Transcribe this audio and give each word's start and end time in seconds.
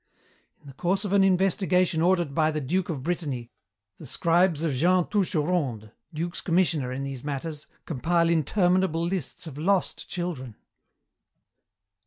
"In 0.59 0.65
the 0.65 0.73
course 0.73 1.05
of 1.05 1.13
an 1.13 1.23
investigation 1.23 2.01
ordered 2.01 2.33
by 2.33 2.49
the 2.49 2.59
duke 2.59 2.89
of 2.89 3.03
Brittany, 3.03 3.51
the 3.99 4.07
scribes 4.07 4.63
of 4.63 4.73
Jean 4.73 5.05
Touscheronde, 5.05 5.91
duke's 6.11 6.41
commissioner 6.41 6.91
in 6.91 7.03
these 7.03 7.23
matters, 7.23 7.67
compile 7.85 8.27
interminable 8.27 9.05
lists 9.05 9.45
of 9.45 9.59
lost 9.59 10.09
children. 10.09 10.55